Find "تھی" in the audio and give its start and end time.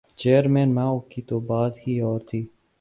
2.19-2.45